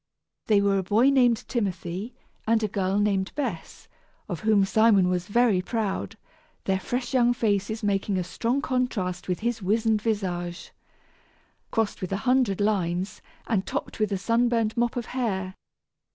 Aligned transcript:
They 0.47 0.61
were 0.61 0.79
a 0.79 0.83
boy 0.83 1.09
named 1.11 1.47
Timothy 1.47 2.15
and 2.47 2.63
a 2.63 2.67
girl 2.67 2.97
named 2.97 3.31
Bess, 3.35 3.87
of 4.27 4.39
whom 4.39 4.65
Simon 4.65 5.09
was 5.09 5.27
very 5.27 5.61
proud, 5.61 6.17
their 6.63 6.79
fresh 6.79 7.13
young 7.13 7.35
faces 7.35 7.83
making 7.83 8.17
a 8.17 8.23
strong 8.23 8.63
contrast 8.63 9.27
with 9.27 9.41
his 9.41 9.61
wizened 9.61 10.01
visage, 10.01 10.71
crossed 11.69 12.01
with 12.01 12.11
a 12.11 12.17
hundred 12.25 12.59
lines, 12.59 13.21
and 13.45 13.67
topped 13.67 13.99
with 13.99 14.11
a 14.11 14.17
sunburned 14.17 14.75
mop 14.75 14.95
of 14.95 15.05
hair. 15.05 15.53